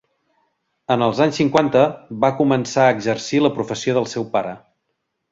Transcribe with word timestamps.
En 0.93 1.01
els 1.07 1.19
anys 1.25 1.35
cinquanta 1.41 1.83
va 2.25 2.31
començar 2.39 2.85
a 2.85 2.95
exercir 2.95 3.43
la 3.47 3.51
professió 3.59 3.95
del 3.99 4.09
seu 4.15 4.25
pare. 4.37 4.55